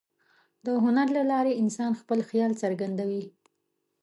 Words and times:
د 0.65 0.67
هنر 0.83 1.07
له 1.17 1.23
لارې 1.31 1.59
انسان 1.61 1.91
خپل 2.01 2.19
خیال 2.29 2.51
څرګندوي. 2.61 3.25